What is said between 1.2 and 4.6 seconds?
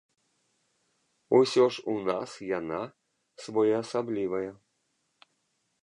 Усё ж у нас яна своеасаблівая.